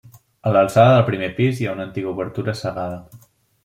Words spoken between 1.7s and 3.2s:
ha una antiga obertura cegada.